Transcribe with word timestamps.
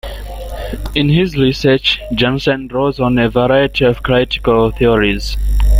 In 0.95 1.09
his 1.09 1.37
research, 1.37 2.01
Jensen 2.15 2.65
draws 2.65 2.99
on 2.99 3.19
a 3.19 3.29
variety 3.29 3.85
of 3.85 4.01
critical 4.01 4.71
theories. 4.71 5.37